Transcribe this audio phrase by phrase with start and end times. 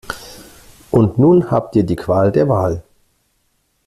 [0.89, 2.81] Und nun habt ihr die Qual der Wahl.